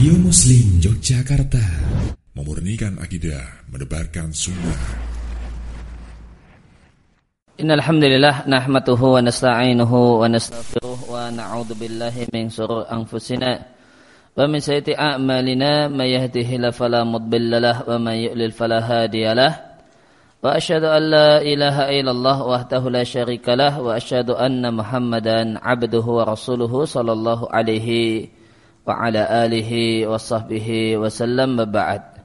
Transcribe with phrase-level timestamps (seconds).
[0.00, 1.60] Radio Muslim Yogyakarta.
[2.32, 4.80] Memurnikan akidah Menebarkan sunnah.
[7.60, 13.60] Innal hamdalillah nahmatuhu wa nasta'inuhu wa nastaghfiruh wa na'udzu billahi min shururi anfusina.
[14.32, 19.52] Wa min sayyiati a'malina may yahdihillahu fala mudilla lahu wa may yudlil fala hadiyalah
[20.40, 26.24] wa asyhadu an la ilaha illallah wahdahu la syarika lah wa asyhadu anna muhammadan abduhu
[26.24, 28.39] wa rasuluhu sallallahu alaihi
[28.84, 32.20] wa sahbihi wa sallam ba'd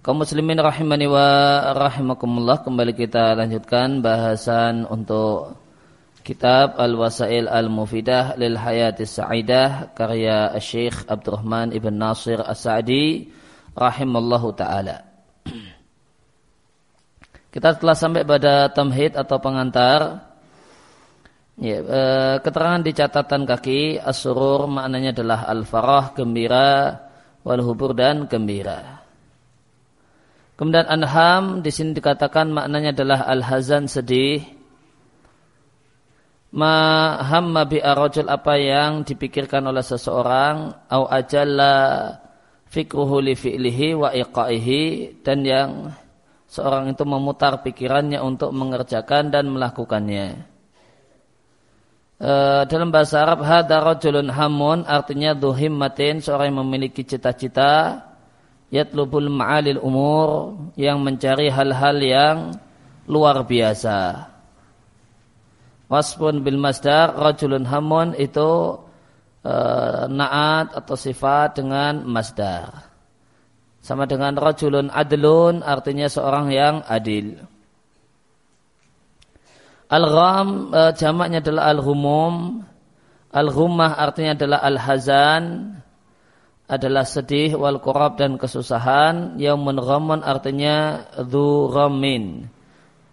[0.00, 5.60] kaum muslimin rahimani wa rahimakumullah kembali kita lanjutkan bahasan untuk
[6.24, 13.28] kitab Al-Wasail Al-Mufidah lil Hayatis Sa'idah karya Syekh Abdurrahman Ibn Nasir As-Sa'di
[13.76, 15.14] rahimallahu taala
[17.54, 20.26] kita telah sampai pada tamhid atau pengantar.
[21.54, 22.00] Ya, e,
[22.42, 26.98] keterangan di catatan kaki asurur maknanya adalah al-farah, gembira,
[27.46, 29.06] wal hubur dan gembira.
[30.58, 34.42] Kemudian anham di sini dikatakan maknanya adalah al-hazan sedih.
[36.54, 42.14] Ma hamma bi arajul apa yang dipikirkan oleh seseorang au ajalla
[42.70, 45.70] fikruhu li fi'lihi wa iqaihi dan yang
[46.46, 50.53] seorang itu memutar pikirannya untuk mengerjakan dan melakukannya.
[52.24, 58.00] E, dalam bahasa Arab hada rajulun hamun artinya duhimmatin seorang yang memiliki cita-cita
[58.72, 62.36] yatlubul ma'alil umur yang mencari hal-hal yang
[63.04, 64.32] luar biasa.
[65.92, 68.80] Waspun bil masdar rajulun hamun itu
[69.44, 69.54] e,
[70.08, 72.88] naat atau sifat dengan masdar.
[73.84, 77.36] Sama dengan rajulun adlun artinya seorang yang adil.
[79.90, 82.64] Al-gham e, jamaknya adalah al-humum.
[83.34, 85.44] Al-ghumah artinya adalah al-hazan.
[86.64, 89.36] Adalah sedih wal kurab dan kesusahan.
[89.36, 92.48] Yaumun ghamun artinya dhu ghamin.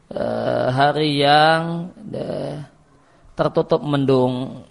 [0.07, 0.23] E,
[0.71, 2.25] hari yang e,
[3.35, 4.63] tertutup mendung.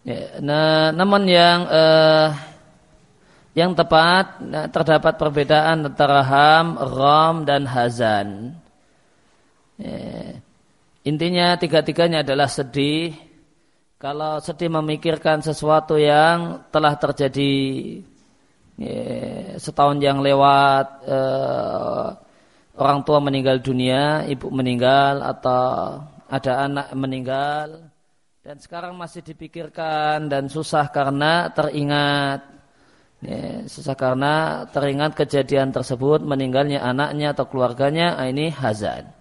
[0.00, 2.32] Ya, nah, namun yang uh,
[3.54, 8.54] yang tepat nah, terdapat perbedaan antara ham, rom dan hazan.
[9.80, 10.38] Ya,
[11.02, 13.16] intinya tiga-tiganya adalah sedih.
[14.00, 17.52] Kalau sedih memikirkan sesuatu yang telah terjadi
[18.80, 19.04] ya,
[19.60, 21.04] setahun yang lewat,
[22.80, 26.00] orang tua meninggal dunia, ibu meninggal atau
[26.30, 27.90] ada anak meninggal
[28.40, 32.59] dan sekarang masih dipikirkan dan susah karena teringat
[33.24, 39.12] ya, susah karena teringat kejadian tersebut meninggalnya anaknya atau keluarganya ah, ini hazan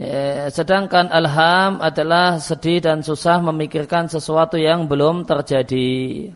[0.00, 6.32] ya, sedangkan alham adalah sedih dan susah memikirkan sesuatu yang belum terjadi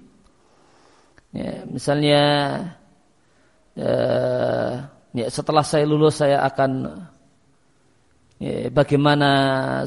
[1.33, 2.23] ya, misalnya
[3.77, 3.95] ya,
[5.13, 6.73] ya, setelah saya lulus saya akan
[8.39, 9.31] Ya, bagaimana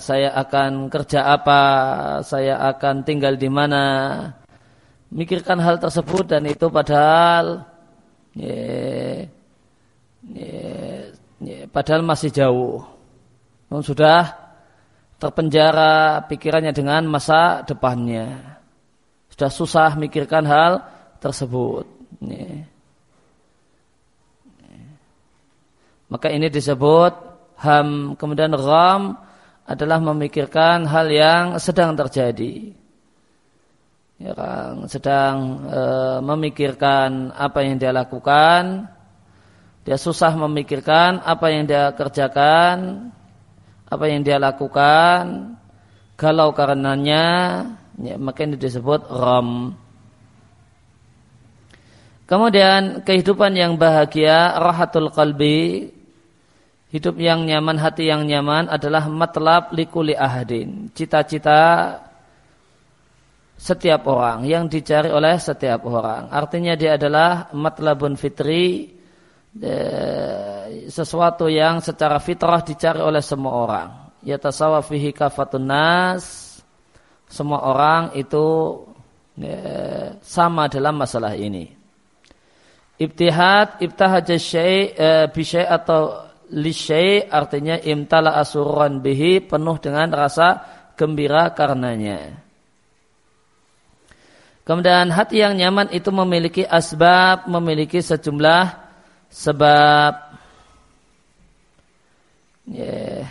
[0.03, 1.63] saya akan kerja apa,
[2.19, 3.79] saya akan tinggal di mana.
[5.11, 7.67] Mikirkan hal tersebut dan itu padahal
[8.31, 9.27] ya,
[10.23, 10.71] ya,
[11.43, 12.79] ya, padahal masih jauh.
[13.67, 14.31] Namun sudah
[15.19, 18.55] terpenjara pikirannya dengan masa depannya.
[19.35, 20.79] Sudah susah mikirkan hal
[21.19, 21.83] tersebut.
[22.23, 22.63] Ya.
[26.11, 27.13] Maka ini disebut
[27.59, 29.15] ham kemudian gham
[29.63, 32.80] adalah memikirkan hal yang sedang terjadi
[34.21, 35.81] yang sedang e,
[36.21, 38.85] memikirkan apa yang dia lakukan.
[39.81, 43.09] Dia susah memikirkan apa yang dia kerjakan
[43.91, 45.57] apa yang dia lakukan.
[46.15, 47.25] Kalau karenanya
[47.97, 49.73] ya, maka ini disebut ram.
[52.29, 55.91] Kemudian kehidupan yang bahagia rahatul qalbi
[56.91, 60.91] Hidup yang nyaman, hati yang nyaman adalah matlab likuli ahadin.
[60.91, 61.95] Cita-cita
[63.61, 66.33] setiap orang yang dicari oleh setiap orang.
[66.33, 68.89] Artinya dia adalah matlabun fitri,
[70.89, 73.89] sesuatu yang secara fitrah dicari oleh semua orang.
[74.25, 76.57] Yatasawa fihi kafatun nas.
[77.29, 78.81] Semua orang itu
[80.25, 81.69] sama dalam masalah ini.
[82.97, 84.93] Ibtihad, ibtahaj syai'
[85.29, 90.59] bisyai atau lisyai artinya imtala asuran bihi penuh dengan rasa
[90.99, 92.50] gembira karenanya.
[94.61, 98.77] Kemudian hati yang nyaman itu memiliki asbab, memiliki sejumlah
[99.31, 100.13] sebab.
[102.69, 103.25] Yeah.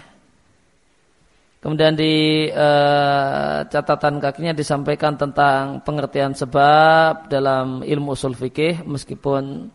[1.61, 9.69] Kemudian di uh, catatan kakinya disampaikan tentang pengertian sebab dalam ilmu usul fikih meskipun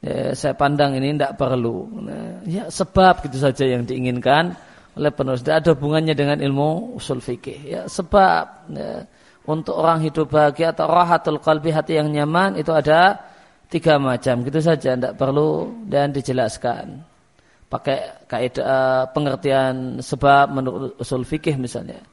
[0.00, 1.84] ya, saya pandang ini tidak perlu.
[2.00, 4.56] Nah, ya sebab gitu saja yang diinginkan
[4.96, 5.44] oleh penulis.
[5.44, 7.60] Tidak ada hubungannya dengan ilmu usul fikih.
[7.60, 9.04] Ya sebab ya,
[9.46, 13.18] untuk orang hidup bahagia atau rahatul qalbi hati yang nyaman itu ada
[13.66, 14.46] tiga macam.
[14.46, 17.12] Gitu saja tidak perlu dan dijelaskan
[17.72, 22.04] pakai kaidah uh, pengertian sebab menurut usul fikih misalnya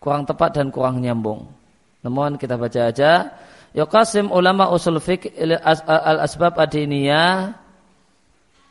[0.00, 1.52] kurang tepat dan kurang nyambung.
[2.00, 3.28] Namun kita baca aja
[3.76, 7.56] Yuqasim ulama usul fikih al asbab adiniyah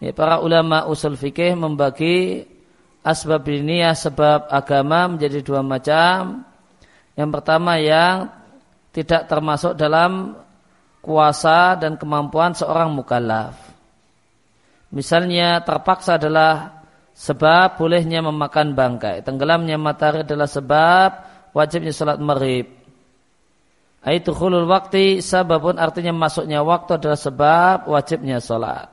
[0.01, 2.45] ya, para ulama usul fikih membagi
[3.05, 6.45] asbab diniyah sebab agama menjadi dua macam.
[7.15, 8.31] Yang pertama yang
[8.91, 10.35] tidak termasuk dalam
[11.01, 13.57] kuasa dan kemampuan seorang mukallaf.
[14.91, 16.83] Misalnya terpaksa adalah
[17.15, 19.23] sebab bolehnya memakan bangkai.
[19.23, 21.09] Tenggelamnya matahari adalah sebab
[21.55, 22.67] wajibnya salat maghrib.
[24.01, 28.89] Aitu khulul waktu sababun artinya masuknya waktu adalah sebab wajibnya salat.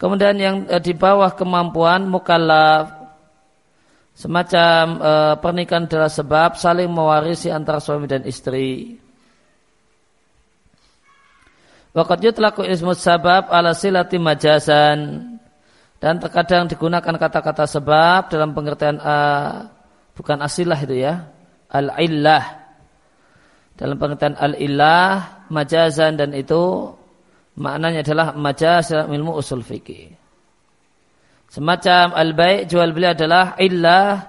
[0.00, 2.99] Kemudian yang eh, di bawah kemampuan mukallaf
[4.20, 9.00] semacam eh, pernikahan adalah sebab saling mewarisi antara suami dan istri.
[11.90, 15.26] Waqad yutlaku ismu sabab ala silati majasan.
[16.00, 19.68] Dan terkadang digunakan kata-kata sebab dalam pengertian uh,
[20.16, 21.28] bukan asilah itu ya.
[21.68, 22.72] Al-illah.
[23.76, 26.88] Dalam pengertian al-illah, majazan dan itu
[27.60, 30.16] maknanya adalah majaz ilmu usul fikih.
[31.50, 34.22] Semacam al-bai' jual beli adalah illah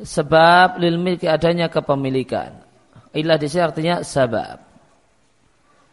[0.00, 2.56] sebab lil milki adanya kepemilikan.
[3.12, 4.72] Illah di sini artinya sebab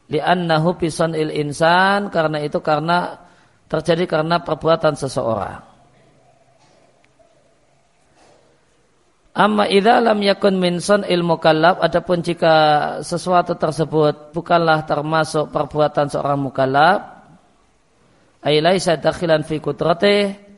[0.10, 0.80] li'annahu
[1.14, 3.20] il insan karena itu karena
[3.70, 5.62] terjadi karena perbuatan seseorang.
[9.40, 12.56] Amma idza lam yakun min il mukallaf adapun jika
[13.06, 17.19] sesuatu tersebut bukanlah termasuk perbuatan seorang mukallaf
[18.44, 20.50] ay laisa dakhilan fi qudratihi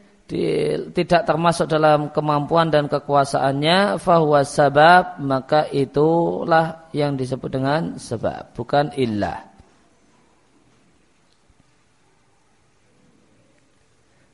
[0.95, 8.95] tidak termasuk dalam kemampuan dan kekuasaannya fahuwa sabab maka itulah yang disebut dengan sebab bukan
[8.95, 9.51] illah.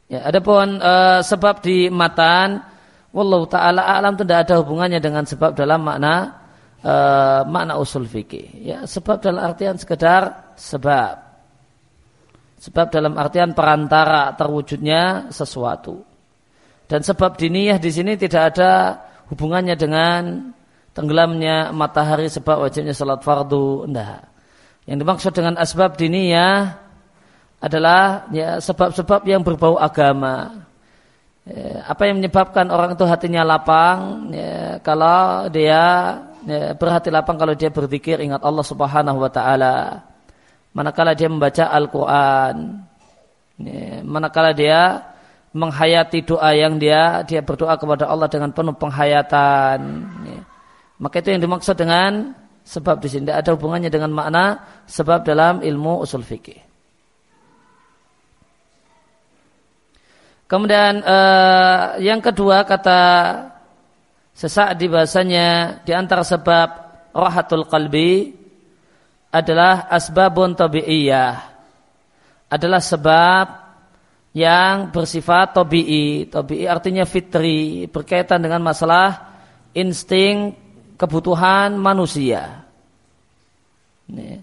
[0.07, 2.63] Ya adapun uh, sebab di matan
[3.11, 6.45] wallahu taala alam tidak ada hubungannya dengan sebab dalam makna
[6.85, 8.53] uh, makna usul fikih.
[8.63, 11.26] Ya sebab dalam artian sekedar sebab
[12.57, 16.01] Sebab dalam artian perantara terwujudnya sesuatu.
[16.89, 18.97] Dan sebab diniyah di sini tidak ada
[19.29, 20.49] hubungannya dengan
[20.97, 23.85] tenggelamnya matahari sebab wajibnya salat fardu.
[23.85, 24.21] Tidak.
[24.89, 26.79] Yang dimaksud dengan asbab diniyah
[27.61, 30.65] adalah ya sebab-sebab yang berbau agama.
[31.47, 34.31] Ya, apa yang menyebabkan orang itu hatinya lapang?
[34.33, 35.83] Ya, kalau dia
[36.47, 40.06] ya, berhati lapang kalau dia berzikir ingat Allah Subhanahu wa taala
[40.77, 42.85] manakala dia membaca Al-Quran,
[44.05, 45.01] manakala dia
[45.57, 49.79] menghayati doa yang dia dia berdoa kepada Allah dengan penuh penghayatan,
[50.21, 50.39] ya.
[51.01, 55.65] maka itu yang dimaksud dengan sebab di sini tidak ada hubungannya dengan makna sebab dalam
[55.65, 56.61] ilmu usul fikih.
[60.47, 63.01] Kemudian eh, yang kedua kata
[64.31, 66.69] sesaat di bahasanya di antara sebab
[67.11, 68.31] rohatul qalbi
[69.31, 71.35] adalah asbabun tabi'iyah.
[72.47, 73.45] Adalah sebab
[74.31, 76.29] yang bersifat tabi'i.
[76.31, 79.35] Tabi'i artinya fitri, berkaitan dengan masalah
[79.75, 80.55] insting
[80.95, 82.63] kebutuhan manusia.
[84.07, 84.39] Ini.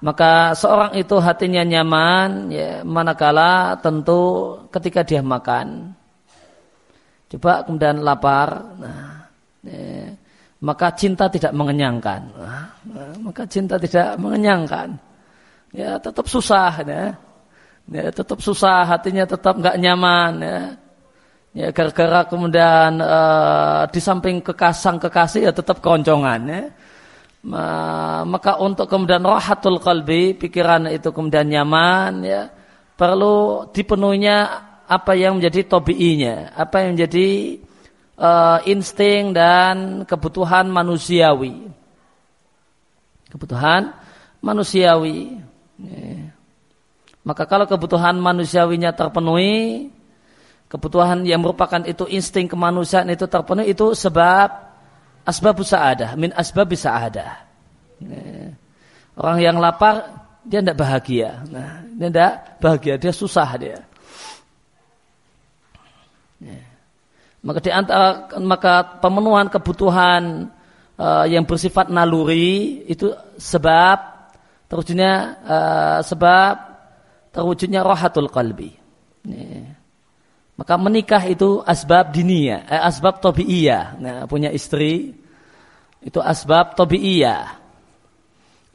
[0.00, 5.92] Maka seorang itu hatinya nyaman ya, manakala tentu ketika dia makan.
[7.30, 8.64] Coba kemudian lapar.
[8.80, 9.28] Nah,
[9.60, 10.16] ya
[10.60, 12.20] maka cinta tidak mengenyangkan.
[13.24, 14.96] maka cinta tidak mengenyangkan.
[15.72, 17.16] Ya tetap susah ya.
[17.90, 20.60] Ya tetap susah, hatinya tetap nggak nyaman ya.
[21.50, 26.62] Ya gara-gara kemudian uh, di samping kekasang kekasih ya tetap keroncongan ya.
[28.22, 32.52] maka untuk kemudian rohatul kalbi pikiran itu kemudian nyaman ya
[32.94, 34.36] perlu dipenuhinya
[34.84, 37.26] apa yang menjadi tobiinya apa yang menjadi
[38.20, 41.72] uh, insting dan kebutuhan manusiawi.
[43.32, 43.96] Kebutuhan
[44.44, 45.40] manusiawi.
[47.24, 49.88] Maka kalau kebutuhan manusiawinya terpenuhi,
[50.68, 54.48] kebutuhan yang merupakan itu insting kemanusiaan itu terpenuhi itu sebab
[55.24, 57.32] asbab sa'adah, min asbab sa'adah.
[58.00, 58.56] Ya.
[59.20, 61.44] Orang yang lapar dia tidak bahagia.
[61.52, 63.78] Nah, dia tidak bahagia, dia susah dia.
[66.40, 66.69] Ya.
[67.40, 70.52] Maka di antara maka pemenuhan kebutuhan
[71.00, 73.98] uh, yang bersifat naluri itu sebab
[74.68, 76.54] terwujudnya uh, sebab
[77.32, 78.76] terwujudnya rohatul qalbi.
[79.24, 79.80] Nih.
[80.60, 83.96] Maka menikah itu asbab dinia, eh, asbab tabiiyah.
[83.96, 85.16] Nah, punya istri
[86.04, 87.56] itu asbab tabiiyah.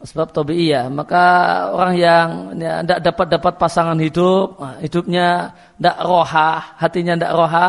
[0.01, 0.89] Asbab tabiiyah.
[0.89, 1.23] Maka
[1.69, 7.67] orang yang tidak ya, dapat dapat pasangan hidup, hidupnya tidak roha, hatinya tidak roha,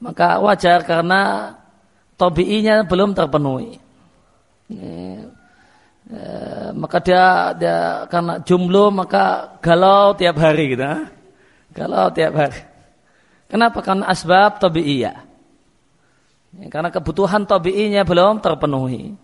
[0.00, 1.54] maka wajar karena
[2.16, 3.76] tabiinya belum terpenuhi.
[4.72, 5.28] Ya,
[6.74, 7.78] maka dia, dia
[8.10, 10.88] karena jumlah maka galau tiap hari gitu.
[11.76, 12.60] Galau tiap hari.
[13.46, 13.78] Kenapa?
[13.82, 15.16] Karena asbab tabi'iyah.
[16.58, 19.14] Ya, karena kebutuhan tabi'inya belum terpenuhi.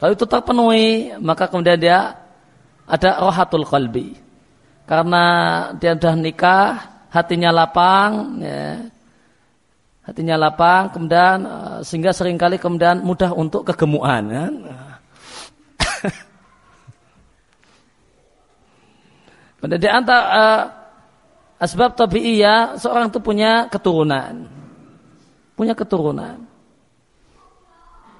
[0.00, 2.16] Kalau itu terpenuhi, maka kemudian dia
[2.88, 4.18] ada rohatul qalbi.
[4.88, 5.24] Karena
[5.78, 6.70] dia sudah nikah,
[7.12, 8.90] hatinya lapang, ya,
[10.12, 14.28] hatinya lapang, kemudian eh, sehingga sering kali kemudian mudah untuk kegemuan.
[14.28, 14.52] Kan?
[19.62, 20.66] Kemudian di antara uh,
[21.62, 24.50] Asbab tabi'iyah seorang itu punya keturunan.
[25.54, 26.42] Punya keturunan.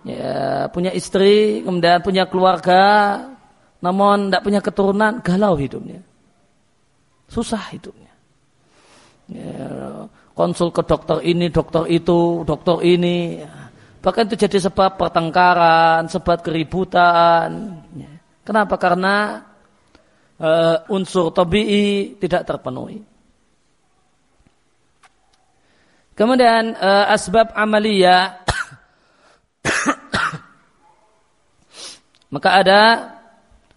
[0.06, 3.18] Ya, punya istri, kemudian punya keluarga,
[3.82, 5.98] namun tidak punya keturunan, galau hidupnya.
[7.26, 8.14] Susah hidupnya.
[9.26, 9.66] Ya,
[10.32, 13.40] konsul ke dokter ini, dokter itu, dokter ini.
[14.02, 17.78] Bahkan itu jadi sebab pertengkaran, sebab keributan.
[17.94, 18.10] Ya.
[18.42, 18.74] Kenapa?
[18.74, 19.46] Karena
[20.42, 22.98] uh, unsur tabi'i tidak terpenuhi.
[26.12, 28.36] Kemudian uh, asbab amalia
[32.34, 32.80] maka ada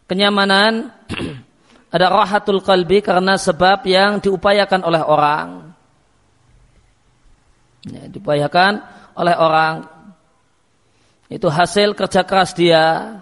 [0.03, 0.91] kenyamanan
[1.95, 5.64] ada rahatul qalbi karena sebab yang diupayakan oleh orang
[7.85, 8.81] ya, diupayakan
[9.15, 9.75] oleh orang.
[11.29, 13.17] Itu hasil kerja keras dia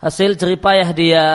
[0.00, 1.26] hasil jeripayah dia.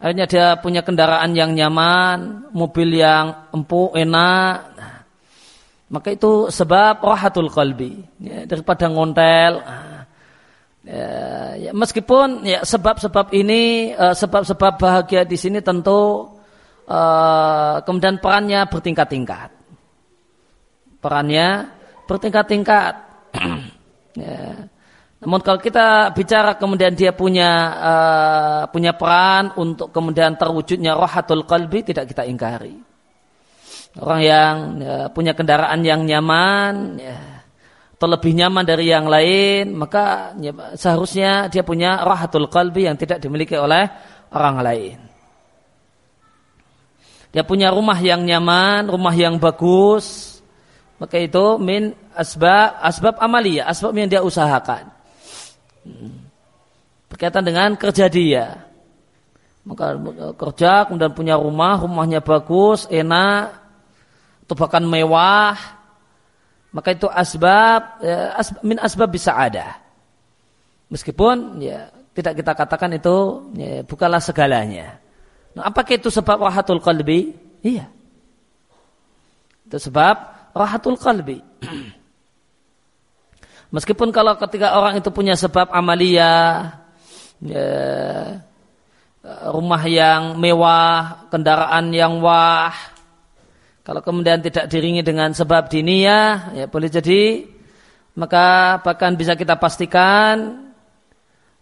[0.00, 4.72] Akhirnya dia punya kendaraan yang nyaman mobil yang empuk enak.
[5.92, 8.00] Maka itu sebab rahatul qalbi.
[8.16, 9.60] Ya, daripada ngontel.
[10.80, 11.12] Ya,
[11.60, 16.32] ya, meskipun ya sebab-sebab ini uh, sebab-sebab bahagia di sini tentu
[16.88, 19.59] uh, kemudian perannya bertingkat-tingkat
[21.00, 21.72] perannya
[22.06, 22.94] bertingkat-tingkat.
[24.10, 24.66] Ya.
[25.22, 31.86] namun kalau kita bicara kemudian dia punya uh, punya peran untuk kemudian terwujudnya rohatul qalbi
[31.86, 32.74] tidak kita ingkari.
[34.02, 37.18] Orang yang ya, punya kendaraan yang nyaman ya,
[37.94, 43.18] atau lebih nyaman dari yang lain maka ya, seharusnya dia punya rahatul qalbi yang tidak
[43.18, 43.86] dimiliki oleh
[44.30, 44.98] orang lain.
[47.30, 50.29] Dia punya rumah yang nyaman rumah yang bagus
[51.00, 54.92] maka itu min asbab asbab amalia asbab yang dia usahakan
[55.88, 56.12] hmm.
[57.08, 58.68] berkaitan dengan kerja dia
[59.64, 59.96] maka
[60.36, 63.60] kerja kemudian punya rumah rumahnya bagus enak
[64.50, 65.54] atau bahkan mewah,
[66.74, 69.78] maka itu asbab, ya, asbab min asbab bisa ada.
[70.90, 71.86] Meskipun ya
[72.18, 74.98] tidak kita katakan itu ya, bukanlah segalanya.
[75.54, 77.30] Nah, apakah itu sebab rahatul qalbi?
[77.62, 77.94] Iya.
[79.70, 80.18] Itu sebab
[80.54, 81.38] rahatul qalbi.
[83.74, 86.66] Meskipun kalau ketika orang itu punya sebab amalia,
[87.38, 87.70] ya,
[89.54, 92.74] rumah yang mewah, kendaraan yang wah,
[93.86, 97.46] kalau kemudian tidak diringi dengan sebab diniyah, ya boleh jadi
[98.18, 100.68] maka bahkan bisa kita pastikan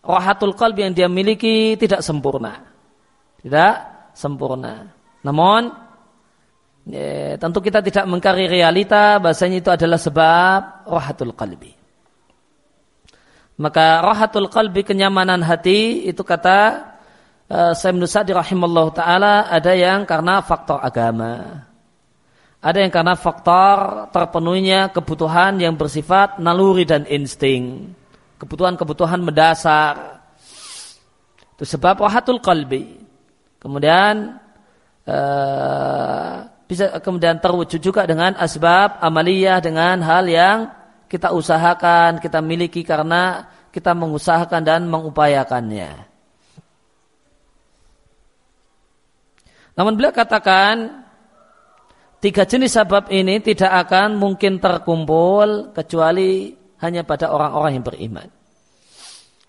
[0.00, 2.64] rohatul qalbi yang dia miliki tidak sempurna.
[3.44, 3.74] Tidak
[4.16, 4.88] sempurna.
[5.22, 5.70] Namun
[6.88, 11.76] ya, tentu kita tidak mengkari realita bahasanya itu adalah sebab rohatul qalbi.
[13.58, 16.94] Maka rohatul qalbi kenyamanan hati itu kata
[17.50, 21.66] uh, Sayyid Nusadi rahimallahu taala ada yang karena faktor agama.
[22.58, 27.94] Ada yang karena faktor terpenuhinya kebutuhan yang bersifat naluri dan insting.
[28.38, 30.22] Kebutuhan-kebutuhan mendasar.
[31.54, 32.98] Itu sebab wahatul qalbi.
[33.62, 34.38] Kemudian
[35.06, 40.68] uh, bisa kemudian terwujud juga dengan asbab amaliyah dengan hal yang
[41.08, 46.04] kita usahakan, kita miliki karena kita mengusahakan dan mengupayakannya.
[49.72, 51.08] Namun beliau katakan
[52.18, 56.50] Tiga jenis sebab ini tidak akan mungkin terkumpul kecuali
[56.82, 58.28] hanya pada orang-orang yang beriman.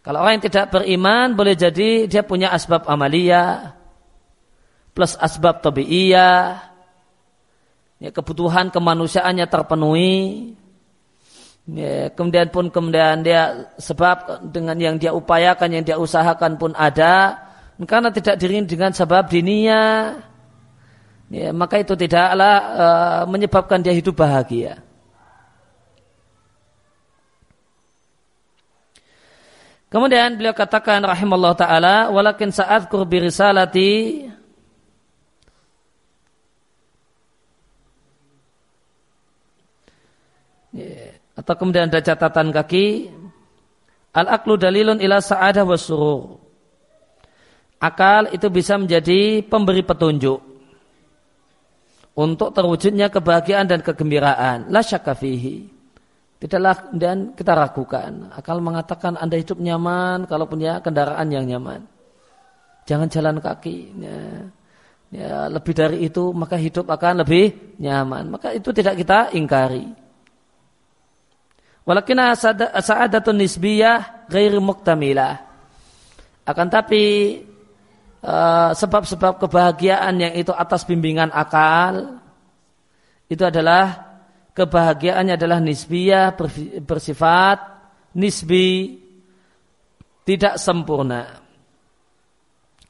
[0.06, 3.74] Kalau orang yang tidak beriman boleh jadi dia punya asbab amalia
[4.94, 6.69] plus asbab tabi'iyah
[8.00, 10.56] ya, kebutuhan kemanusiaannya terpenuhi,
[11.70, 17.38] ya, kemudian pun kemudian dia sebab dengan yang dia upayakan, yang dia usahakan pun ada,
[17.84, 20.16] karena tidak diri dengan sebab dinia,
[21.30, 24.82] ya, maka itu tidaklah uh, menyebabkan dia hidup bahagia.
[29.90, 34.22] Kemudian beliau katakan rahimallahu taala walakin sa'adkur bi risalati
[41.40, 43.08] atau kemudian ada catatan kaki
[44.12, 46.36] al aklu dalilun ila sa'adah wa surur
[47.80, 50.40] akal itu bisa menjadi pemberi petunjuk
[52.20, 55.16] untuk terwujudnya kebahagiaan dan kegembiraan la syakka
[56.40, 58.32] Tidaklah dan kita ragukan.
[58.32, 61.84] Akal mengatakan Anda hidup nyaman kalau punya kendaraan yang nyaman.
[62.88, 63.92] Jangan jalan kaki.
[64.00, 64.20] Ya,
[65.12, 68.32] ya, lebih dari itu maka hidup akan lebih nyaman.
[68.32, 69.84] Maka itu tidak kita ingkari.
[71.90, 75.42] Walakin sa'adatun nisbiyah ghairi muktamilah.
[76.46, 77.06] Akan tapi
[78.22, 82.22] eh, sebab-sebab uh, kebahagiaan yang itu atas bimbingan akal
[83.26, 84.06] itu adalah
[84.54, 86.38] kebahagiaannya adalah nisbiyah
[86.86, 87.58] bersifat
[88.14, 89.02] nisbi
[90.26, 91.42] tidak sempurna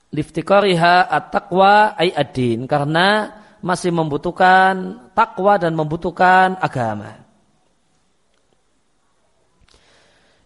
[0.09, 7.28] liftikariha at-taqwa ay ad-din karena masih membutuhkan takwa dan membutuhkan agama.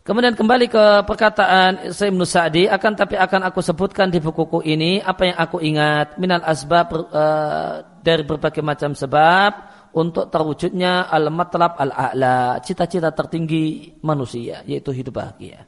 [0.03, 5.31] Kemudian kembali ke perkataan Sayyid Sa'di akan tapi akan aku sebutkan di bukuku ini apa
[5.31, 9.51] yang aku ingat minal asbab uh, dari berbagai macam sebab
[9.95, 15.63] untuk terwujudnya al-matlab al-a'la, cita-cita tertinggi manusia, yaitu hidup bahagia.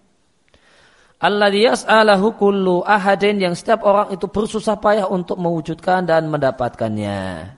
[1.15, 7.55] Alladhi yas'alahu kullu ahadin yang setiap orang itu bersusah payah untuk mewujudkan dan mendapatkannya.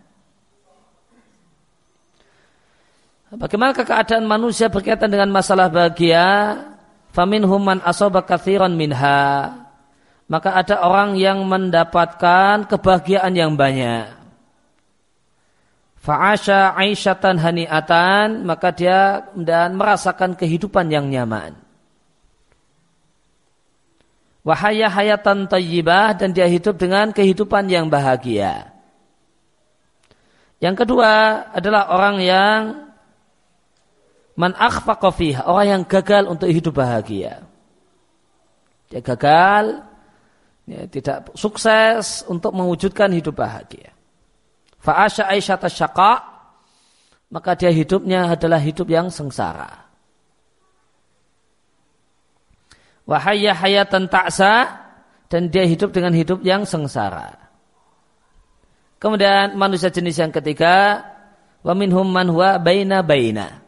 [3.27, 6.63] Bagaimana keadaan manusia berkaitan dengan masalah bahagia?
[7.11, 9.51] Faminhum man asaba kathiran minha.
[10.31, 14.15] Maka ada orang yang mendapatkan kebahagiaan yang banyak.
[15.99, 21.51] Fa'asha aisyatan hani'atan, maka dia dan merasakan kehidupan yang nyaman.
[24.47, 28.71] Wahaya hayatan tayyibah dan dia hidup dengan kehidupan yang bahagia.
[30.63, 32.86] Yang kedua adalah orang yang
[34.37, 35.09] man akhfaqa
[35.49, 37.41] orang yang gagal untuk hidup bahagia.
[38.87, 39.83] Dia gagal,
[40.69, 43.91] ya, tidak sukses untuk mewujudkan hidup bahagia.
[44.79, 46.13] Fa'asya Aisyah tasyaqa,
[47.33, 49.89] maka dia hidupnya adalah hidup yang sengsara.
[53.03, 54.85] Wahaya hayatan ta'sa,
[55.27, 57.35] dan dia hidup dengan hidup yang sengsara.
[58.97, 61.03] Kemudian manusia jenis yang ketiga,
[61.67, 63.66] wa minhum man huwa baina baina.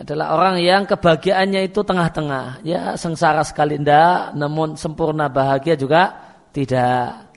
[0.00, 2.60] Adalah orang yang kebahagiaannya itu tengah-tengah.
[2.64, 6.14] Ya sengsara sekali tidak, namun sempurna bahagia juga
[6.52, 7.32] tidak.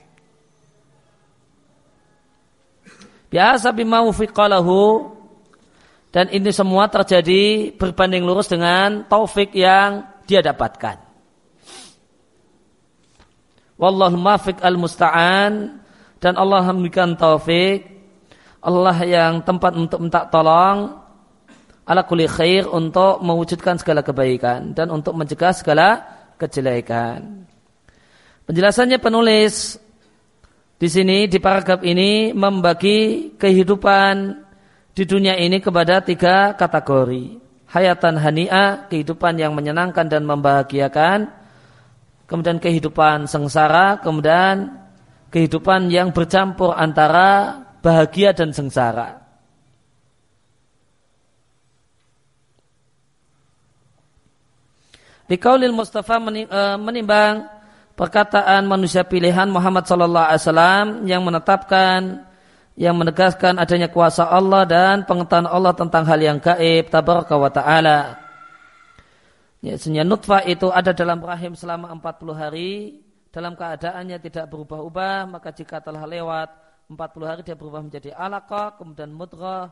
[3.28, 5.12] Biasa bima ufiqalahu
[6.08, 10.96] dan ini semua terjadi berbanding lurus dengan taufik yang dia dapatkan.
[13.76, 15.78] Wallahu mafiq al-musta'an
[16.18, 17.97] dan Allah memberikan taufik
[18.58, 20.98] Allah yang tempat untuk minta tolong
[21.88, 25.88] ala kulli khair untuk mewujudkan segala kebaikan dan untuk mencegah segala
[26.36, 27.48] kejelekan.
[28.44, 29.80] Penjelasannya penulis
[30.78, 34.14] di sini di paragraf ini membagi kehidupan
[34.92, 37.38] di dunia ini kepada tiga kategori.
[37.68, 41.28] Hayatan hani'a, kehidupan yang menyenangkan dan membahagiakan.
[42.24, 44.72] Kemudian kehidupan sengsara, kemudian
[45.28, 49.24] kehidupan yang bercampur antara bahagia dan sengsara.
[55.28, 57.48] Di kaulil Mustafa eh, menimbang
[57.96, 62.28] perkataan manusia pilihan Muhammad sallallahu alaihi wasallam yang menetapkan
[62.78, 68.20] yang menegaskan adanya kuasa Allah dan pengetahuan Allah tentang hal yang gaib tabaraka wa taala.
[69.58, 73.02] Ya, sehingga nutfah itu ada dalam rahim selama 40 hari
[73.34, 79.12] dalam keadaannya tidak berubah-ubah maka jika telah lewat 40 hari dia berubah menjadi alaqah kemudian
[79.12, 79.68] mudrah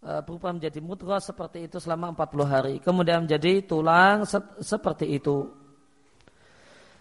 [0.00, 4.24] e, berubah menjadi mudrah seperti itu selama 40 hari kemudian menjadi tulang
[4.64, 5.52] seperti itu.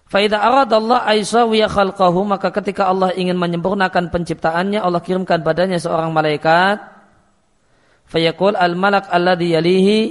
[0.05, 6.77] Faidah aradallah aisawiya khalqahu maka ketika Allah ingin menyempurnakan penciptaannya Allah kirimkan badannya seorang malaikat.
[8.05, 10.01] Fayaqul al malak alladhi yalihi.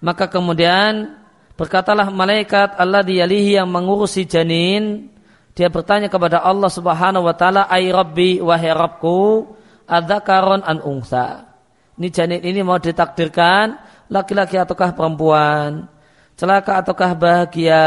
[0.00, 1.20] Maka kemudian
[1.58, 5.13] berkatalah malaikat alladhi yalihi yang mengurusi janin
[5.54, 9.46] Dia bertanya kepada Allah Subhanahu wa taala, "Ai Rabbi Rabbku,
[9.86, 11.46] adzakaron an ungsa."
[11.94, 13.78] Ini janin ini mau ditakdirkan
[14.10, 15.86] laki-laki ataukah perempuan,
[16.34, 17.86] celaka ataukah bahagia,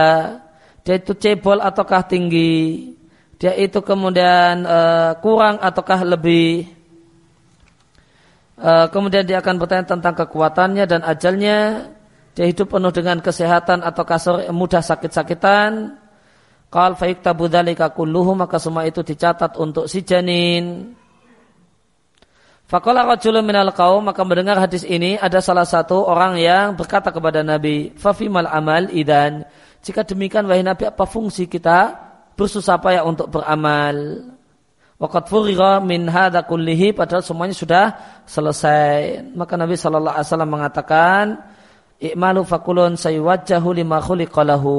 [0.87, 2.95] dia itu cebol ataukah tinggi,
[3.37, 6.71] dia itu kemudian uh, kurang ataukah lebih.
[8.57, 11.91] Uh, kemudian dia akan bertanya tentang kekuatannya dan ajalnya.
[12.33, 15.99] Dia hidup penuh dengan kesehatan atau kasar mudah sakit-sakitan.
[16.67, 20.91] Qal fayuktabu dzalika kulluhu maka semua itu dicatat untuk si janin.
[22.67, 27.39] Fakola rajulun minal kaum maka mendengar hadis ini ada salah satu orang yang berkata kepada
[27.39, 29.47] Nabi, "Fafimal amal idan."
[29.79, 31.95] Jika demikian wahai Nabi apa fungsi kita
[32.35, 34.27] bersusah payah untuk beramal?
[34.99, 37.85] Waqad furira min hadza kullihi padahal semuanya sudah
[38.27, 39.31] selesai.
[39.31, 41.23] Maka Nabi sallallahu alaihi wasallam mengatakan,
[42.03, 44.75] I'malu fakulun sayuwajjahu lima khuliqalahu.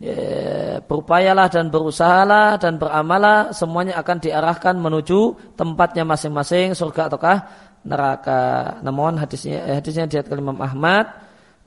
[0.00, 7.38] Ya, berupayalah dan berusahalah dan beramalah semuanya akan diarahkan menuju tempatnya masing-masing surga ataukah
[7.84, 8.80] neraka.
[8.80, 11.04] Namun hadisnya eh, hadisnya diat Imam Ahmad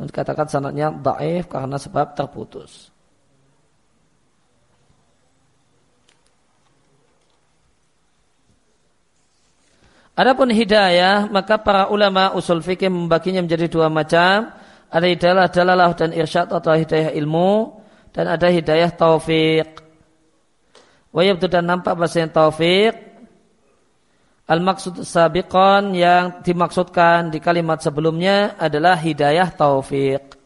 [0.02, 2.90] dikatakan sanadnya dhaif karena sebab terputus.
[10.18, 14.50] Adapun hidayah, maka para ulama usul fikih membaginya menjadi dua macam.
[14.90, 17.83] Ada hidayah dalalah dan irsyad atau hidayah ilmu
[18.14, 19.82] dan ada hidayah taufik.
[21.14, 22.94] Wayab dan nampak bahasa yang taufik.
[24.44, 30.38] Al-maksud sabiqan yang dimaksudkan di kalimat sebelumnya adalah hidayah taufik.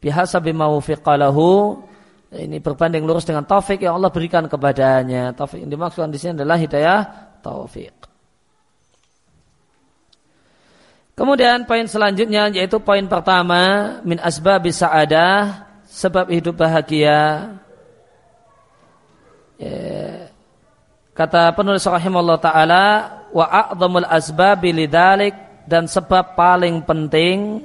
[0.00, 1.82] Bihasa bimaufiqalahu
[2.36, 5.34] ini berbanding lurus dengan taufik yang Allah berikan kepadanya.
[5.36, 7.00] Taufik yang dimaksudkan di sini adalah hidayah
[7.42, 7.96] taufik.
[11.16, 15.65] Kemudian poin selanjutnya yaitu poin pertama min asbab sa'adah
[15.96, 17.56] sebab hidup bahagia.
[19.56, 20.28] Ya.
[21.16, 22.84] Kata penulis rahimahullah taala
[23.32, 24.76] wa a'dhamul asbabi
[25.64, 27.64] dan sebab paling penting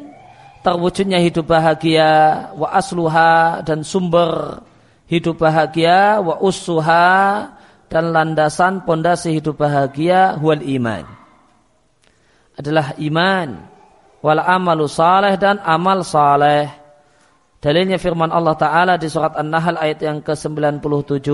[0.64, 4.64] terwujudnya hidup bahagia wa asluha dan sumber
[5.12, 6.40] hidup bahagia wa
[7.92, 11.04] dan landasan pondasi hidup bahagia wal iman
[12.56, 13.68] adalah iman
[14.24, 16.81] wal amalu saleh dan amal saleh.
[17.62, 21.30] Dalilnya firman Allah Ta'ala di surat An-Nahl ayat yang ke-97.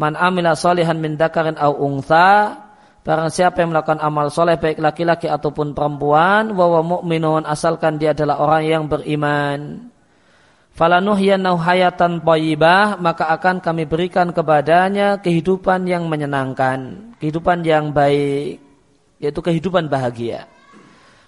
[0.00, 2.64] Man amila salihan min dakarin au ungtha.
[3.04, 6.56] Barang siapa yang melakukan amal soleh baik laki-laki ataupun perempuan.
[6.56, 9.92] Wawa mu'minun asalkan dia adalah orang yang beriman.
[10.72, 18.64] Falanuhyannahu hayatan tayyibah maka akan kami berikan kepadanya kehidupan yang menyenangkan, kehidupan yang baik
[19.20, 20.48] yaitu kehidupan bahagia.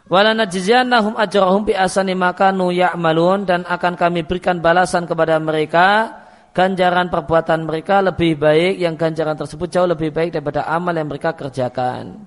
[0.06, 6.14] Wala najziyannahum ajrahum bi asani makanu ya'malun dan akan kami berikan balasan kepada mereka
[6.54, 11.34] ganjaran perbuatan mereka lebih baik yang ganjaran tersebut jauh lebih baik daripada amal yang mereka
[11.34, 12.22] kerjakan.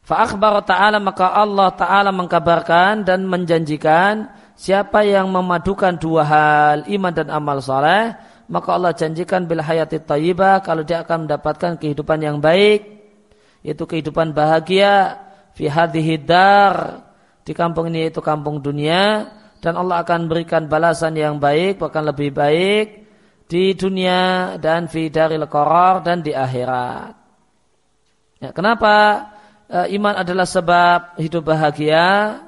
[0.00, 0.24] Fa
[0.64, 7.60] ta'ala maka Allah ta'ala mengkabarkan dan menjanjikan siapa yang memadukan dua hal iman dan amal
[7.60, 8.12] soleh
[8.48, 12.84] maka Allah janjikan bil hayati tayyibah kalau dia akan mendapatkan kehidupan yang baik
[13.64, 15.23] yaitu kehidupan bahagia
[15.54, 17.06] fi hadhihi dar
[17.46, 19.30] di kampung ini yaitu kampung dunia
[19.64, 23.06] dan Allah akan berikan balasan yang baik bahkan lebih baik
[23.48, 27.14] di dunia dan fi daril qarar dan di akhirat.
[28.40, 29.28] Ya, kenapa
[29.68, 32.40] e, iman adalah sebab hidup bahagia?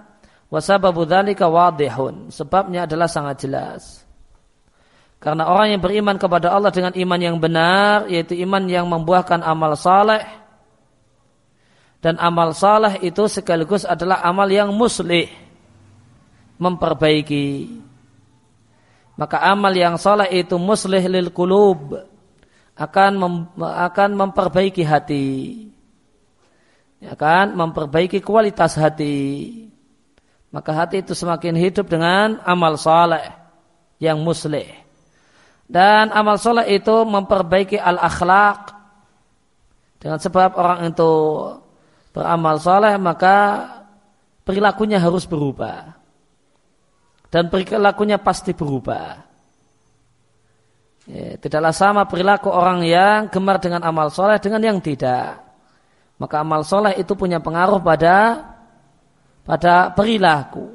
[0.46, 2.30] Wasababu dzalika wadihun.
[2.30, 4.06] Sebabnya adalah sangat jelas.
[5.16, 9.74] Karena orang yang beriman kepada Allah dengan iman yang benar, yaitu iman yang membuahkan amal
[9.74, 10.22] saleh,
[12.06, 15.26] dan amal saleh itu sekaligus adalah amal yang muslih.
[16.54, 17.66] Memperbaiki.
[19.18, 21.98] Maka amal yang saleh itu muslih lil kulub.
[22.78, 25.26] Akan mem, akan memperbaiki hati.
[27.10, 29.66] Akan memperbaiki kualitas hati.
[30.54, 33.34] Maka hati itu semakin hidup dengan amal saleh
[33.98, 34.70] yang muslih.
[35.66, 38.78] Dan amal saleh itu memperbaiki al-akhlak.
[39.98, 41.10] Dengan sebab orang itu
[42.16, 43.68] beramal soleh maka
[44.48, 45.92] perilakunya harus berubah.
[47.28, 49.20] Dan perilakunya pasti berubah.
[51.06, 55.44] Ya, tidaklah sama perilaku orang yang gemar dengan amal soleh dengan yang tidak.
[56.16, 58.48] Maka amal soleh itu punya pengaruh pada
[59.44, 60.72] pada perilaku.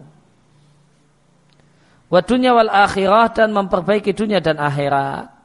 [2.14, 5.41] Wadunya wal akhirah dan memperbaiki dunia dan akhirat.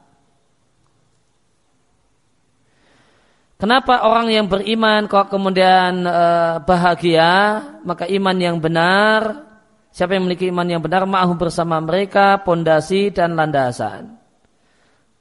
[3.57, 6.25] Kenapa orang yang beriman kok kemudian e,
[6.61, 7.57] bahagia?
[7.81, 9.49] Maka iman yang benar,
[9.89, 14.17] siapa yang memiliki iman yang benar, ma'ahu bersama mereka, pondasi dan landasan.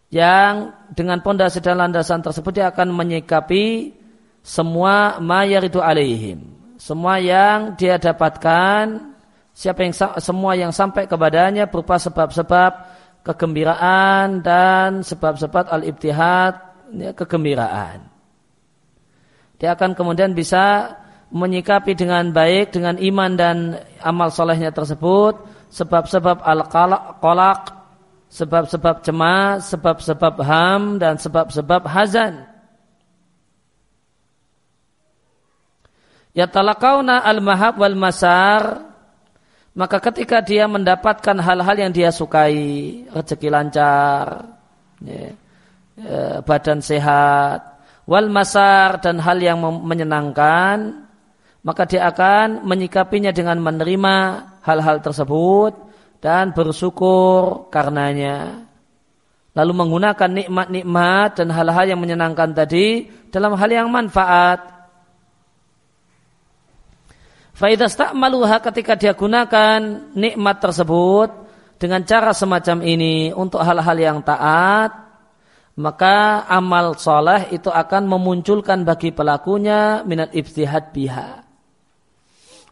[0.07, 3.91] yang dengan pondasi dan landasan tersebut dia akan menyikapi
[4.39, 6.47] semua mayar itu alaihim
[6.79, 9.13] semua yang dia dapatkan
[9.51, 12.73] siapa yang semua yang sampai kepadanya berupa sebab-sebab
[13.27, 16.55] kegembiraan dan sebab-sebab al-ibtihad
[16.95, 18.16] ya, kegembiraan
[19.57, 20.97] dia akan kemudian bisa
[21.33, 23.57] menyikapi dengan baik dengan iman dan
[24.05, 25.43] amal solehnya tersebut
[25.73, 27.63] sebab-sebab al-qalaq
[28.31, 32.45] sebab-sebab cemas, sebab-sebab ham dan sebab-sebab hazan.
[36.37, 38.93] Ya talakauna al-mahab wal masar
[39.77, 44.49] maka ketika dia mendapatkan hal-hal yang dia sukai, rezeki lancar,
[45.05, 45.37] ya,
[46.01, 47.76] ya, badan sehat,
[48.07, 51.07] wal masar dan hal yang menyenangkan,
[51.67, 54.17] maka dia akan menyikapinya dengan menerima
[54.63, 55.75] hal-hal tersebut
[56.23, 58.67] dan bersyukur karenanya.
[59.57, 64.63] Lalu menggunakan nikmat-nikmat dan hal-hal yang menyenangkan tadi dalam hal yang manfaat.
[67.57, 69.81] Faidah maluha ketika dia gunakan
[70.13, 71.33] nikmat tersebut
[71.81, 75.06] dengan cara semacam ini untuk hal-hal yang taat,
[75.77, 81.45] maka amal soleh itu akan memunculkan bagi pelakunya minat ibtihad biha.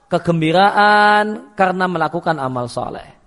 [0.09, 3.25] Kegembiraan karena melakukan amal soleh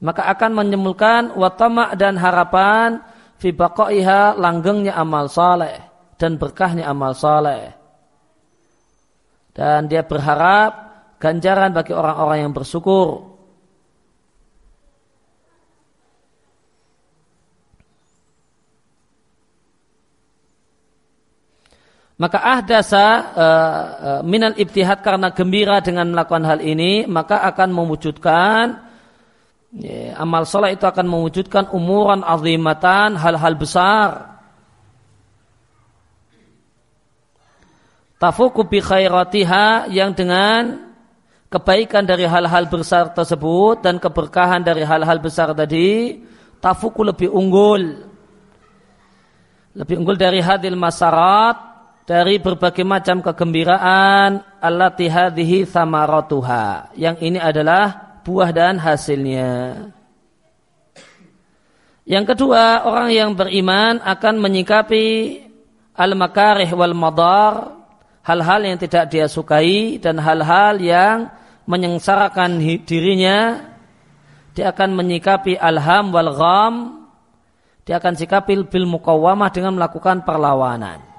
[0.00, 3.04] maka akan menyemulkan watama dan harapan
[3.36, 5.76] fi baqaiha langgengnya amal saleh
[6.16, 7.76] dan berkahnya amal saleh.
[9.52, 10.72] Dan dia berharap
[11.20, 13.29] ganjaran bagi orang-orang yang bersyukur.
[22.20, 28.90] Maka ahdasa uh, uh, minal ibtihad karena gembira dengan melakukan hal ini, maka akan mewujudkan
[29.70, 34.42] Ya, amal soleh itu akan mewujudkan umuran azimatan, hal-hal besar.
[38.18, 40.90] Tafuku bi khairatiha yang dengan
[41.46, 46.18] kebaikan dari hal-hal besar tersebut dan keberkahan dari hal-hal besar tadi,
[46.58, 48.10] tafuku lebih unggul.
[49.70, 51.69] Lebih unggul dari hadil masarat,
[52.10, 56.98] dari berbagai macam kegembiraan, allati hadhihi thamaratuha.
[56.98, 59.78] Yang ini adalah buah dan hasilnya.
[62.02, 65.38] Yang kedua, orang yang beriman akan menyikapi
[65.94, 67.78] al-makarih wal madar,
[68.26, 71.30] hal-hal yang tidak dia sukai dan hal-hal yang
[71.70, 72.58] menyengsarakan
[72.90, 73.70] dirinya.
[74.58, 76.74] Dia akan menyikapi al-ham wal gham,
[77.86, 81.09] dia akan sikapi bil mukawamah dengan melakukan perlawanan.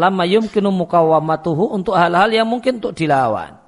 [0.00, 3.60] Lama yumkinu mukawamatuhu untuk hal-hal yang mungkin untuk dilawan.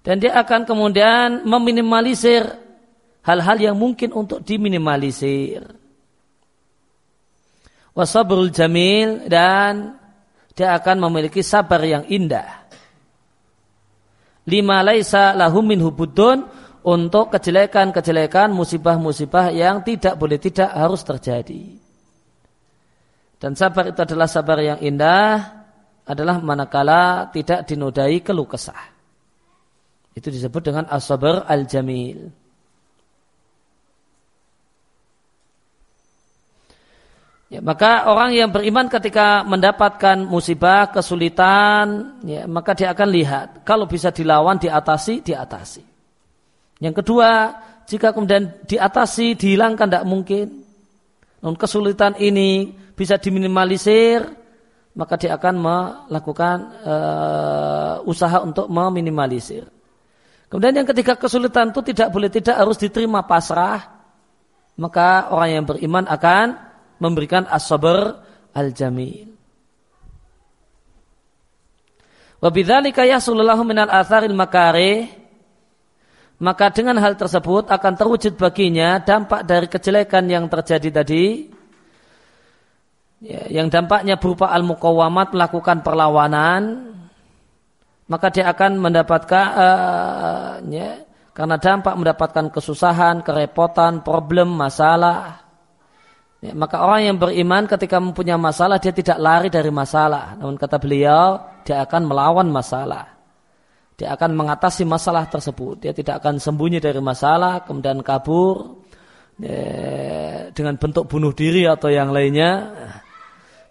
[0.00, 2.48] Dan dia akan kemudian meminimalisir
[3.20, 5.60] hal-hal yang mungkin untuk diminimalisir.
[7.92, 10.00] Wasabrul jamil dan
[10.56, 12.64] dia akan memiliki sabar yang indah.
[14.48, 16.48] Lima laisa lahum min hubudun
[16.82, 21.81] untuk kejelekan-kejelekan, musibah-musibah yang tidak boleh tidak harus terjadi.
[23.42, 25.66] Dan sabar itu adalah sabar yang indah,
[26.06, 28.78] adalah manakala tidak dinodai keluh kesah.
[30.14, 32.30] Itu disebut dengan as-sabr al-jamil.
[37.50, 43.90] Ya, maka orang yang beriman ketika mendapatkan musibah, kesulitan, ya, maka dia akan lihat kalau
[43.90, 45.82] bisa dilawan, diatasi, diatasi.
[46.78, 47.58] Yang kedua,
[47.90, 50.62] jika kemudian diatasi, dihilangkan tidak mungkin.
[51.42, 54.22] Namun kesulitan ini bisa diminimalisir,
[54.94, 59.66] maka dia akan melakukan uh, usaha untuk meminimalisir.
[60.46, 63.98] Kemudian yang ketiga kesulitan itu tidak boleh tidak harus diterima pasrah.
[64.78, 66.54] Maka orang yang beriman akan
[67.02, 68.22] memberikan as-sabr
[68.54, 69.32] al-jamil.
[72.42, 75.22] Wabidzalika yasulullahu minal atharil makare
[76.42, 81.54] maka dengan hal tersebut akan terwujud baginya dampak dari kejelekan yang terjadi tadi
[83.22, 86.92] ya, yang dampaknya berupa al-muqawamat melakukan perlawanan
[88.12, 91.00] maka dia akan mendapatkan uh, ya,
[91.32, 95.40] karena dampak mendapatkan kesusahan, kerepotan, problem, masalah.
[96.44, 100.36] Ya, maka orang yang beriman ketika mempunyai masalah dia tidak lari dari masalah.
[100.36, 103.16] Namun kata beliau dia akan melawan masalah.
[103.96, 105.80] Dia akan mengatasi masalah tersebut.
[105.80, 108.82] Dia tidak akan sembunyi dari masalah kemudian kabur
[109.40, 112.76] ya, dengan bentuk bunuh diri atau yang lainnya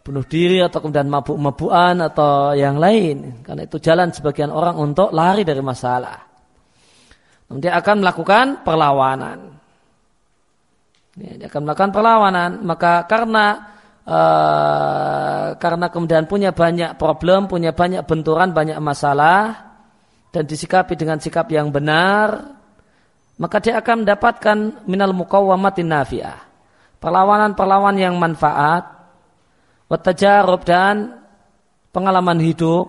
[0.01, 3.45] bunuh diri atau kemudian mabuk-mabukan atau yang lain.
[3.45, 6.29] Karena itu jalan sebagian orang untuk lari dari masalah.
[7.59, 9.39] dia akan melakukan perlawanan.
[11.19, 12.51] Dia akan melakukan perlawanan.
[12.63, 13.45] Maka karena
[14.07, 19.71] uh, karena kemudian punya banyak problem, punya banyak benturan, banyak masalah,
[20.31, 22.55] dan disikapi dengan sikap yang benar,
[23.35, 26.39] maka dia akan mendapatkan minal mukawamatin nafi'ah.
[27.01, 29.00] Perlawanan-perlawanan yang manfaat,
[29.91, 31.19] watajarub dan
[31.91, 32.87] pengalaman hidup,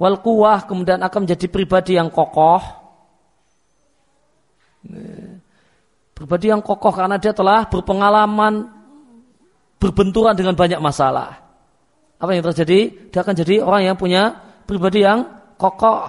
[0.00, 2.64] wal kuwah kemudian akan menjadi pribadi yang kokoh.
[6.16, 8.72] Pribadi yang kokoh karena dia telah berpengalaman
[9.76, 11.44] berbenturan dengan banyak masalah.
[12.16, 13.12] Apa yang terjadi?
[13.12, 14.32] Dia akan jadi orang yang punya
[14.64, 15.28] pribadi yang
[15.60, 16.08] kokoh.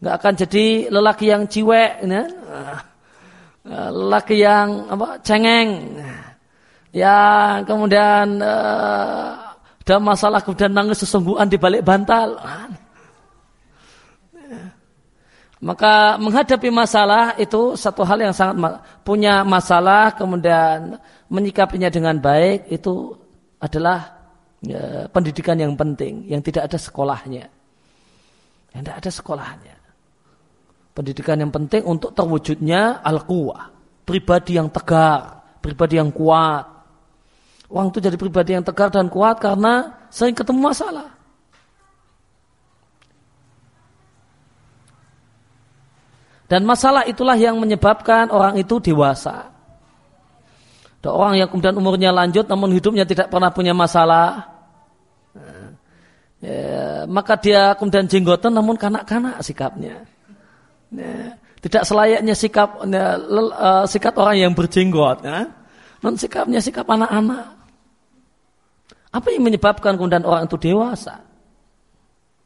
[0.00, 2.24] Nggak akan jadi lelaki yang ciwek, ya.
[3.92, 6.00] lelaki yang apa, cengeng,
[6.90, 9.50] yang kemudian uh,
[9.90, 12.38] ada masalah kemudian nangis sesungguhan di balik bantal.
[15.60, 23.18] Maka menghadapi masalah itu satu hal yang sangat punya masalah kemudian menyikapinya dengan baik itu
[23.60, 24.24] adalah
[24.64, 27.44] ya, pendidikan yang penting yang tidak ada sekolahnya.
[28.72, 29.74] Yang tidak ada sekolahnya.
[30.96, 33.74] Pendidikan yang penting untuk terwujudnya al-quwah.
[34.06, 36.79] Pribadi yang tegar, pribadi yang kuat.
[37.70, 41.14] Orang itu jadi pribadi yang tegar dan kuat karena sering ketemu masalah.
[46.50, 49.54] Dan masalah itulah yang menyebabkan orang itu dewasa.
[50.98, 54.50] Ada orang yang kemudian umurnya lanjut namun hidupnya tidak pernah punya masalah.
[56.42, 60.10] Ya, maka dia kemudian jenggotan namun kanak-kanak sikapnya.
[60.90, 65.22] Ya, tidak selayaknya sikap ya, uh, sikap orang yang berjenggot.
[65.22, 65.54] Ya.
[66.02, 67.59] Non sikapnya sikap anak-anak.
[69.10, 71.26] Apa yang menyebabkan kemudian orang itu dewasa?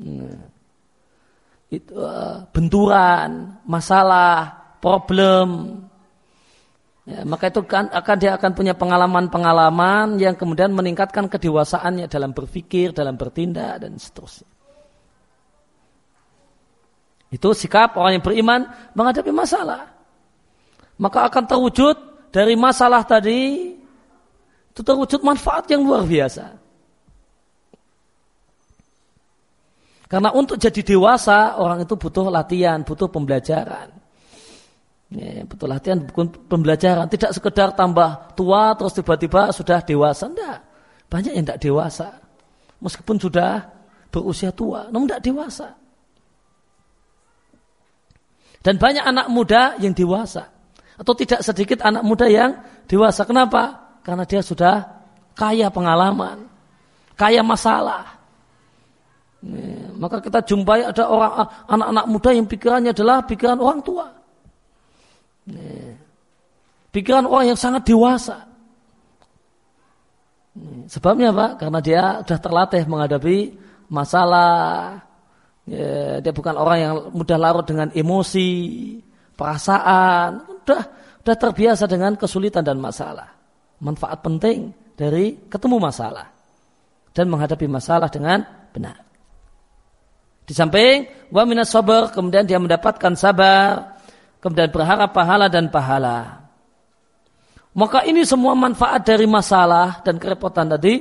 [0.01, 0.55] Ya
[1.75, 5.81] itu uh, benturan, masalah, problem.
[7.05, 12.97] Ya, maka itu kan akan dia akan punya pengalaman-pengalaman yang kemudian meningkatkan kedewasaannya dalam berpikir,
[12.97, 14.49] dalam bertindak dan seterusnya.
[17.29, 18.61] Itu sikap orang yang beriman
[18.95, 19.91] menghadapi masalah.
[20.97, 21.97] Maka akan terwujud
[22.31, 23.75] dari masalah tadi
[24.75, 26.59] itu terwujud manfaat yang luar biasa.
[30.11, 33.95] Karena untuk jadi dewasa orang itu butuh latihan, butuh pembelajaran.
[35.15, 37.07] Ya, butuh latihan, butuh pembelajaran.
[37.07, 40.27] Tidak sekedar tambah tua terus tiba-tiba sudah dewasa.
[40.27, 40.59] Tidak.
[41.07, 42.19] Banyak yang tidak dewasa.
[42.83, 43.71] Meskipun sudah
[44.11, 45.71] berusia tua, namun tidak dewasa.
[48.59, 50.51] Dan banyak anak muda yang dewasa.
[50.99, 52.59] Atau tidak sedikit anak muda yang
[52.91, 53.23] dewasa.
[53.23, 53.84] Kenapa?
[54.05, 54.85] Karena dia sudah
[55.33, 56.45] kaya pengalaman,
[57.17, 58.21] kaya masalah.
[59.97, 61.33] Maka kita jumpai ada orang
[61.69, 64.07] anak-anak muda yang pikirannya adalah pikiran orang tua.
[66.93, 68.45] Pikiran orang yang sangat dewasa.
[70.87, 71.47] Sebabnya apa?
[71.59, 73.37] Karena dia sudah terlatih menghadapi
[73.91, 75.03] masalah.
[76.21, 78.53] dia bukan orang yang mudah larut dengan emosi,
[79.33, 80.45] perasaan.
[80.63, 80.83] Sudah,
[81.21, 83.34] sudah terbiasa dengan kesulitan dan masalah.
[83.85, 86.33] Manfaat penting dari ketemu masalah.
[87.13, 88.43] Dan menghadapi masalah dengan
[88.73, 89.05] benar.
[90.45, 93.97] Di samping wa minas sabar, kemudian dia mendapatkan sabar,
[94.41, 96.45] kemudian berharap pahala dan pahala.
[97.75, 101.01] Maka ini semua manfaat dari masalah dan kerepotan tadi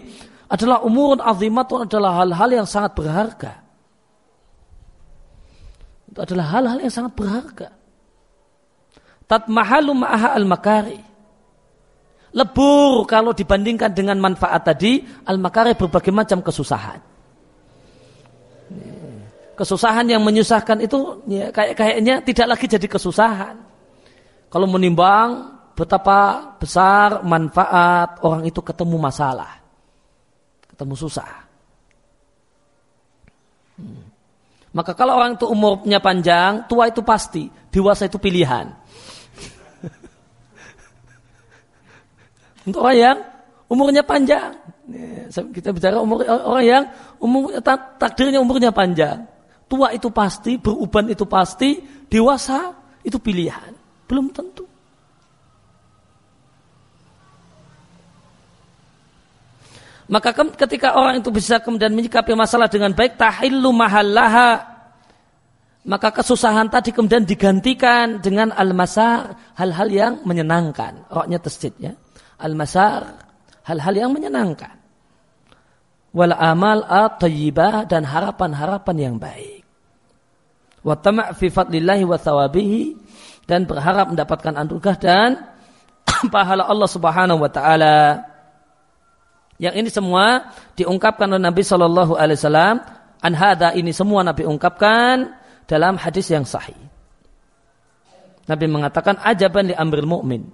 [0.49, 3.53] adalah umurun azimatun adalah hal-hal yang sangat berharga.
[6.09, 7.69] Itu adalah hal-hal yang sangat berharga.
[9.25, 11.12] Tatmahalu ma'aha al-makari.
[12.33, 17.13] Lebur kalau dibandingkan dengan manfaat tadi, al-makari berbagai macam kesusahan
[19.53, 23.55] kesusahan yang menyusahkan itu ya, kayak kayaknya tidak lagi jadi kesusahan.
[24.49, 29.61] Kalau menimbang betapa besar manfaat orang itu ketemu masalah,
[30.69, 31.31] ketemu susah.
[33.77, 34.05] Hmm.
[34.73, 38.73] Maka kalau orang itu umurnya panjang, tua itu pasti, dewasa itu pilihan.
[42.63, 43.17] Untuk orang yang
[43.67, 44.55] umurnya panjang,
[45.31, 46.83] kita bicara umur orang yang
[47.19, 47.59] umur
[47.99, 49.27] takdirnya umurnya panjang.
[49.67, 53.73] Tua itu pasti, beruban itu pasti, dewasa itu pilihan.
[54.05, 54.69] Belum tentu.
[60.11, 64.75] Maka ketika orang itu bisa kemudian menyikapi masalah dengan baik, tahillu mahallaha.
[65.83, 71.07] Maka kesusahan tadi kemudian digantikan dengan al-masar, hal-hal yang menyenangkan.
[71.09, 71.97] Roknya tasjid ya.
[72.43, 73.23] Al-masar,
[73.63, 74.75] hal-hal yang menyenangkan.
[76.13, 77.23] Wal amal at
[77.89, 79.65] dan harapan-harapan yang baik.
[80.83, 82.81] wa tama' fi fadlillahi wa thawabihi
[83.47, 85.29] dan berharap mendapatkan anugerah dan
[86.33, 88.27] pahala Allah Subhanahu wa taala.
[89.57, 92.75] Yang ini semua diungkapkan oleh Nabi Shallallahu alaihi wasallam.
[93.79, 96.75] Ini semua Nabi ungkapkan dalam hadis yang sahih.
[98.43, 100.51] Nabi mengatakan ajaban li amril mukmin.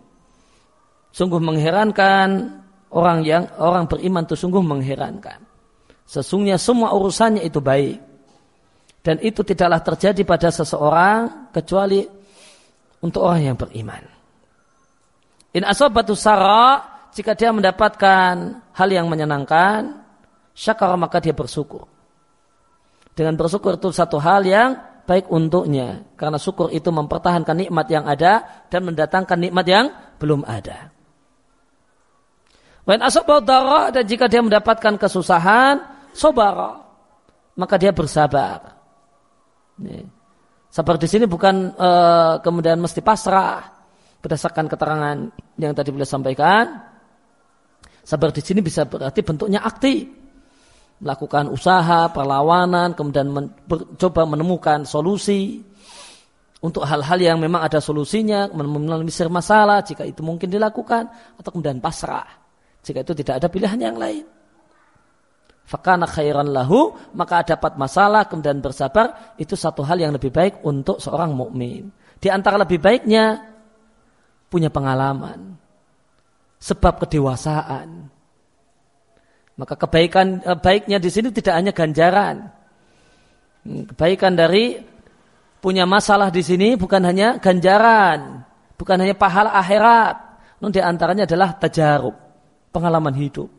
[1.10, 2.60] Sungguh mengherankan
[2.94, 5.42] orang yang orang beriman itu sungguh mengherankan.
[6.10, 7.98] Sesungguhnya semua urusannya itu baik.
[9.00, 12.04] Dan itu tidaklah terjadi pada seseorang kecuali
[13.00, 14.04] untuk orang yang beriman.
[15.56, 16.84] In asobatu sara
[17.16, 18.34] jika dia mendapatkan
[18.76, 20.04] hal yang menyenangkan,
[20.54, 21.90] syakar maka dia bersyukur.
[23.18, 24.78] Dengan bersyukur itu satu hal yang
[25.10, 26.06] baik untuknya.
[26.14, 29.86] Karena syukur itu mempertahankan nikmat yang ada dan mendatangkan nikmat yang
[30.22, 30.94] belum ada.
[32.88, 33.04] Wan
[33.44, 35.84] darah dan jika dia mendapatkan kesusahan,
[36.16, 36.82] sobara,
[37.60, 38.80] maka dia bersabar.
[40.70, 43.80] Sabar di sini bukan uh, kemudian mesti pasrah.
[44.20, 45.18] Berdasarkan keterangan
[45.56, 46.84] yang tadi beliau sampaikan.
[48.04, 50.12] Sabar di sini bisa berarti bentuknya aktif.
[51.00, 53.56] Melakukan usaha, perlawanan, kemudian men,
[53.96, 55.64] coba menemukan solusi.
[56.60, 61.08] Untuk hal-hal yang memang ada solusinya, menemukan masalah jika itu mungkin dilakukan,
[61.40, 62.39] atau kemudian pasrah
[62.84, 64.26] jika itu tidak ada pilihan yang lain.
[65.70, 70.98] Fakana khairan lahu, maka dapat masalah kemudian bersabar, itu satu hal yang lebih baik untuk
[70.98, 71.94] seorang mukmin.
[72.18, 73.38] Di antara lebih baiknya
[74.50, 75.54] punya pengalaman,
[76.58, 78.10] sebab kedewasaan,
[79.60, 82.50] maka kebaikan eh, baiknya di sini tidak hanya ganjaran.
[83.62, 84.80] Hmm, kebaikan dari
[85.60, 88.42] punya masalah di sini bukan hanya ganjaran,
[88.80, 90.16] bukan hanya pahala akhirat.
[90.60, 92.16] Namun di antaranya adalah tajarub,
[92.70, 93.50] pengalaman hidup.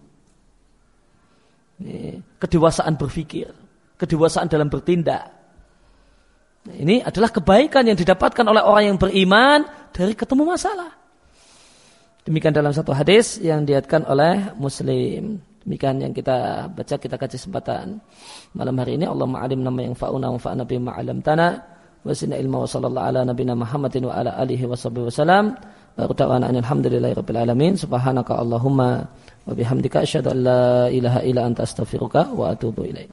[2.37, 3.49] Kedewasaan berpikir,
[3.97, 5.33] kedewasaan dalam bertindak.
[6.69, 9.65] Ini adalah kebaikan yang didapatkan oleh orang yang beriman
[9.97, 10.93] dari ketemu masalah.
[12.29, 15.41] Demikian dalam satu hadis yang diatkan oleh Muslim.
[15.65, 18.01] Demikian yang kita baca kita kaji kesempatan
[18.57, 21.53] malam hari ini Allah ma'alim nama yang fa'una wa fa'na bima alam tanah
[22.01, 25.13] wa sinna ilma wa sallallahu ala nabina Muhammadin wa ala alihi wa sahbihi
[25.99, 27.75] alhamdulillahi rabbil alamin.
[27.75, 29.11] Subhanaka Allahumma
[29.47, 33.11] wa bihamdika asyhadu an la ilaha illa anta astaghfiruka wa atubu ilaik